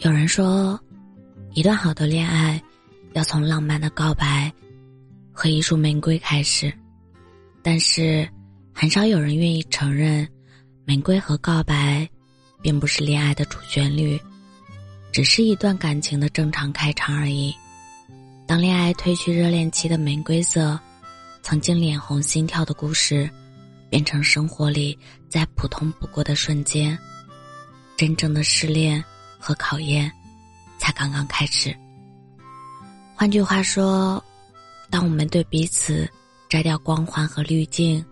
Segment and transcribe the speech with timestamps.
[0.00, 0.78] 有人说，
[1.54, 2.62] 一段好的恋爱
[3.14, 4.52] 要从浪漫的告白
[5.32, 6.72] 和一束玫瑰开始，
[7.62, 8.28] 但是
[8.72, 10.26] 很少有人愿意承认，
[10.84, 12.08] 玫瑰和告白
[12.62, 14.16] 并不是恋爱的主旋律，
[15.10, 17.52] 只是一段感情的正常开场而已。
[18.46, 20.78] 当恋爱褪去热恋期的玫瑰色，
[21.42, 23.28] 曾经脸红心跳的故事，
[23.90, 24.96] 变成生活里
[25.28, 26.96] 再普通不过的瞬间，
[27.96, 29.04] 真正的失恋。
[29.38, 30.10] 和考验，
[30.78, 31.74] 才刚刚开始。
[33.14, 34.22] 换句话说，
[34.90, 36.08] 当我们对彼此
[36.48, 38.04] 摘掉光环和滤镜，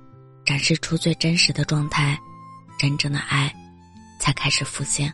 [0.45, 2.19] 展示出最真实的状态，
[2.79, 3.55] 真正的爱
[4.19, 5.13] 才开始浮现。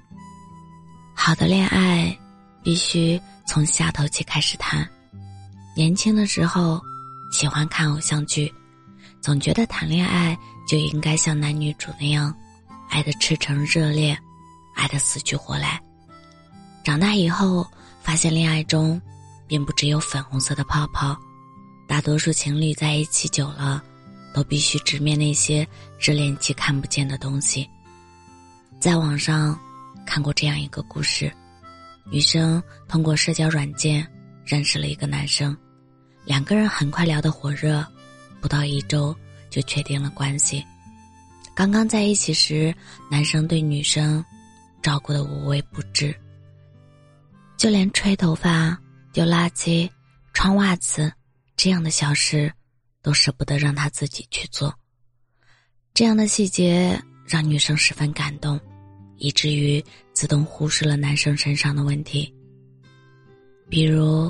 [1.15, 2.17] 好的恋爱
[2.63, 4.89] 必须从下头期开始谈。
[5.77, 6.81] 年轻的时候
[7.31, 8.53] 喜欢看偶像剧，
[9.21, 12.35] 总觉得谈恋爱就应该像男女主那样，
[12.89, 14.19] 爱的赤诚热烈，
[14.75, 15.81] 爱的死去活来。
[16.85, 17.67] 长大以后，
[18.01, 19.01] 发现恋爱中，
[19.47, 21.17] 并不只有粉红色的泡泡。
[21.87, 23.83] 大多数情侣在一起久了，
[24.35, 25.67] 都必须直面那些
[25.99, 27.69] 热恋期看不见的东西。
[28.81, 29.59] 在网上
[30.05, 31.33] 看过这样一个故事：
[32.11, 34.07] 女生通过社交软件
[34.45, 35.57] 认识了一个男生，
[36.25, 37.87] 两个人很快聊得火热，
[38.41, 39.15] 不到一周
[39.51, 40.65] 就确定了关系。
[41.55, 42.75] 刚刚在一起时，
[43.09, 44.25] 男生对女生
[44.83, 46.13] 照顾的无微不至。
[47.63, 48.77] 就连吹头发、
[49.13, 49.89] 丢垃圾、
[50.33, 51.13] 穿袜子
[51.57, 52.53] 这样的小事，
[53.01, 54.75] 都舍不得让他自己去做。
[55.95, 58.59] 这样的细节让女生十分感动，
[59.17, 59.81] 以至于
[60.13, 62.35] 自动忽视了男生身上的问题。
[63.69, 64.29] 比如，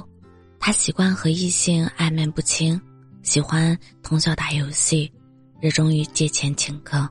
[0.60, 2.78] 他习惯和异性暧昧不清，
[3.22, 5.10] 喜欢通宵打游戏，
[5.58, 7.08] 热衷于借钱请客。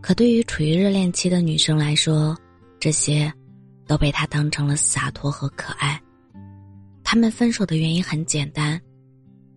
[0.00, 2.34] 可对于处于热恋期的女生来说，
[2.80, 3.30] 这些。
[3.86, 6.00] 都被他当成了洒脱和可爱。
[7.04, 8.80] 他们分手的原因很简单：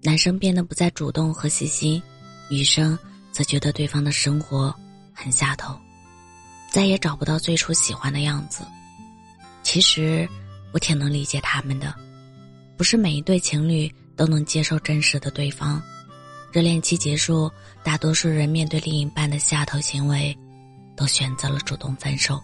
[0.01, 2.01] 男生变得不再主动和细心，
[2.49, 2.97] 女生
[3.31, 4.73] 则觉得对方的生活
[5.13, 5.75] 很下头，
[6.71, 8.63] 再也找不到最初喜欢的样子。
[9.63, 10.29] 其实，
[10.71, 11.93] 我挺能理解他们的。
[12.77, 15.81] 不是每一对情侣都能接受真实的对方。
[16.51, 17.51] 热恋期结束，
[17.83, 20.35] 大多数人面对另一半的下头行为，
[20.95, 22.39] 都选择了主动分手。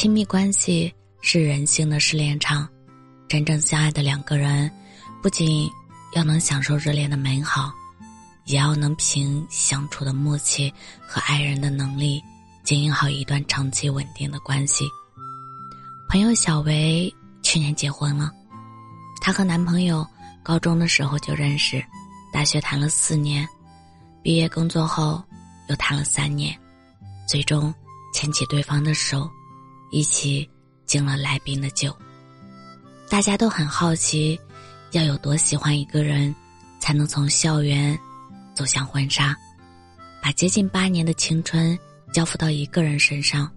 [0.00, 2.68] 亲密关系是人性的试炼场，
[3.26, 4.70] 真正相爱的两个人，
[5.20, 5.68] 不仅
[6.12, 7.72] 要能享受热恋的美好，
[8.44, 10.72] 也要能凭相处的默契
[11.04, 12.22] 和爱人的能力，
[12.62, 14.84] 经营好一段长期稳定的关系。
[16.08, 18.30] 朋友小维去年结婚了，
[19.20, 20.06] 她和男朋友
[20.44, 21.84] 高中的时候就认识，
[22.32, 23.44] 大学谈了四年，
[24.22, 25.20] 毕业工作后
[25.68, 26.56] 又谈了三年，
[27.28, 27.74] 最终
[28.14, 29.28] 牵起对方的手。
[29.90, 30.48] 一起
[30.86, 31.96] 敬了来宾的酒。
[33.08, 34.38] 大家都很好奇，
[34.92, 36.34] 要有多喜欢一个人，
[36.78, 37.98] 才能从校园
[38.54, 39.36] 走向婚纱，
[40.22, 41.78] 把接近八年的青春
[42.12, 43.50] 交付到一个人身上。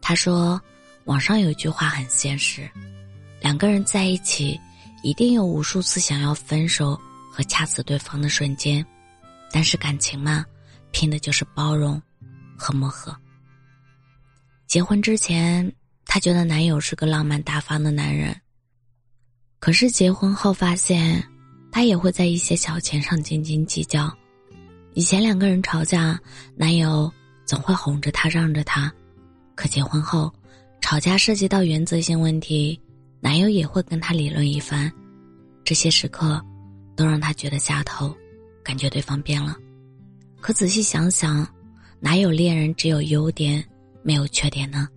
[0.00, 0.60] 他说
[1.04, 2.68] ：“网上有一句话很现实，
[3.40, 4.58] 两个人在一起，
[5.02, 6.98] 一定有无数次想要分手
[7.30, 8.84] 和掐死对方的瞬间，
[9.52, 10.44] 但是感情嘛，
[10.90, 12.00] 拼的就是包容
[12.56, 13.16] 和磨合。”
[14.72, 15.70] 结婚之前，
[16.06, 18.34] 她觉得男友是个浪漫大方的男人。
[19.58, 21.22] 可是结婚后发现，
[21.70, 24.10] 他也会在一些小钱上斤斤计较。
[24.94, 26.18] 以前两个人吵架，
[26.56, 27.12] 男友
[27.44, 28.90] 总会哄着她，让着她；
[29.54, 30.32] 可结婚后，
[30.80, 32.80] 吵架涉及到原则性问题，
[33.20, 34.90] 男友也会跟她理论一番。
[35.64, 36.42] 这些时刻，
[36.96, 38.10] 都让她觉得下头，
[38.64, 39.54] 感觉对方变了。
[40.40, 41.46] 可仔细想想，
[42.00, 43.62] 哪有恋人只有优点？
[44.02, 44.88] 没有缺点呢？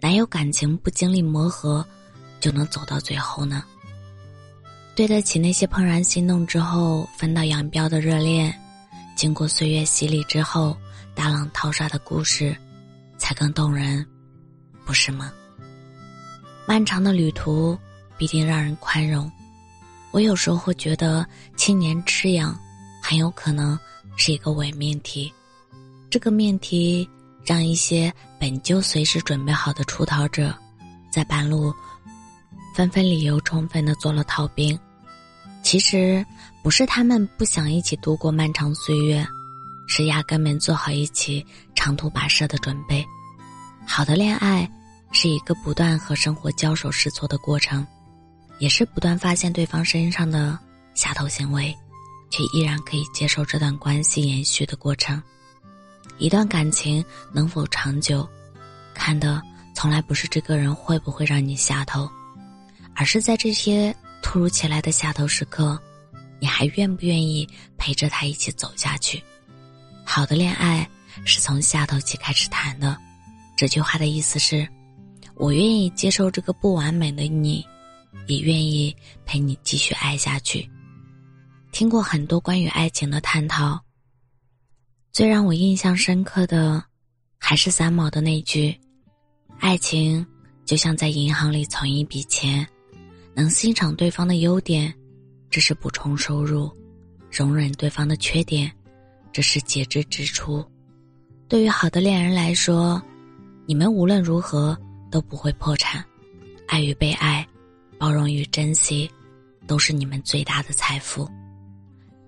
[0.00, 1.84] 哪有感情不经历磨合
[2.40, 3.64] 就能走到最后呢？
[4.94, 8.52] 对得起那些怦然心动之后分道扬镳的热恋，
[9.16, 10.76] 经过岁月洗礼之后
[11.14, 12.56] 大浪淘沙的故事，
[13.16, 14.06] 才更动人，
[14.84, 15.32] 不是吗？
[16.66, 17.78] 漫长的旅途
[18.16, 19.30] 必定让人宽容。
[20.10, 21.26] 我有时候会觉得
[21.56, 22.58] 青年吃痒，
[23.02, 23.78] 很有可能
[24.16, 25.32] 是一个伪命题。
[26.10, 27.08] 这个命题。
[27.48, 30.54] 让一些本就随时准备好的出逃者，
[31.10, 31.72] 在半路
[32.74, 34.78] 纷纷理由充分的做了逃兵。
[35.62, 36.22] 其实
[36.62, 39.26] 不是他们不想一起度过漫长岁月，
[39.86, 41.42] 是压根没做好一起
[41.74, 43.02] 长途跋涉的准备。
[43.86, 44.70] 好的恋爱
[45.10, 47.86] 是一个不断和生活交手试错的过程，
[48.58, 50.58] 也是不断发现对方身上的
[50.92, 51.74] 下头行为，
[52.28, 55.22] 却依然可以接受这段关系延续的过程。
[56.18, 58.28] 一段感情能否长久，
[58.94, 59.40] 看的
[59.74, 62.08] 从来不是这个人会不会让你下头，
[62.94, 65.80] 而是在这些突如其来的下头时刻，
[66.40, 69.22] 你还愿不愿意陪着他一起走下去？
[70.04, 70.88] 好的恋爱
[71.24, 72.96] 是从下头起开始谈的。
[73.56, 74.66] 这句话的意思是，
[75.34, 77.64] 我愿意接受这个不完美的你，
[78.26, 78.94] 也愿意
[79.24, 80.68] 陪你继续爱下去。
[81.70, 83.80] 听过很多关于爱情的探讨，
[85.12, 86.82] 最让我印象深刻的，
[87.38, 88.76] 还是三毛的那句
[89.58, 90.24] ：“爱情
[90.64, 92.64] 就像在银行里存一笔钱，
[93.34, 94.94] 能欣赏对方的优点，
[95.50, 96.70] 这是补充收入；
[97.32, 98.70] 容忍对方的缺点，
[99.32, 100.64] 这是节制支出。
[101.48, 103.02] 对于好的恋人来说，
[103.66, 104.78] 你们无论如何
[105.10, 106.04] 都不会破产。
[106.68, 107.44] 爱与被爱，
[107.98, 109.10] 包容与珍惜，
[109.66, 111.28] 都是你们最大的财富。”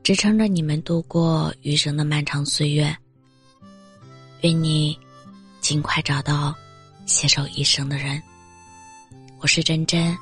[0.03, 2.97] 支撑着你们度过余生的漫长岁月。
[4.41, 4.99] 愿你
[5.61, 6.55] 尽快找到
[7.07, 8.21] 携手一生的人。
[9.39, 10.17] 我是真真，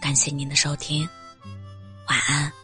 [0.00, 1.06] 感谢您的收听，
[2.08, 2.63] 晚安。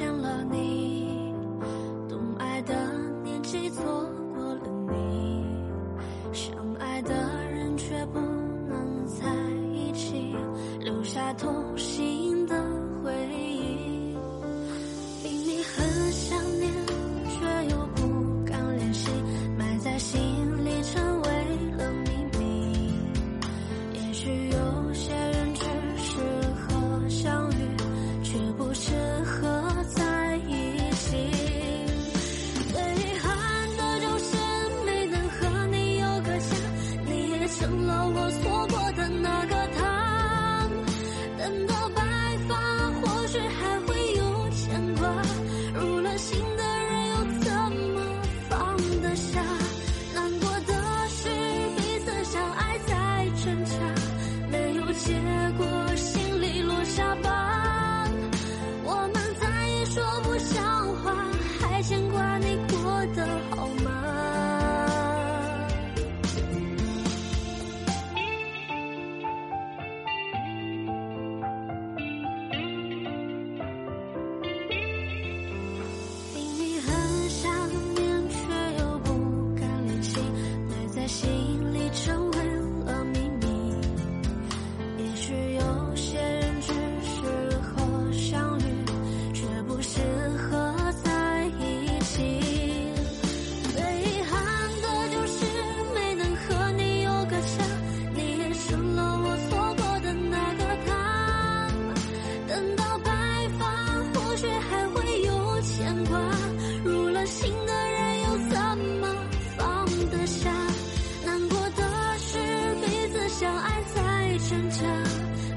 [0.00, 0.69] 见了你。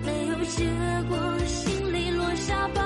[0.05, 0.65] 没有结
[1.09, 2.82] 果，心里落下疤。